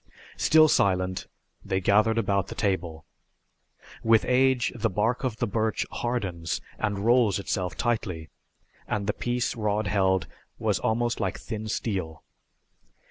[0.37, 1.27] Still silent,
[1.63, 3.05] they gathered about the table.
[4.03, 8.31] With age the bark of the birch hardens and rolls itself tightly,
[8.87, 10.25] and the piece Rod held
[10.57, 12.23] was almost like thin steel.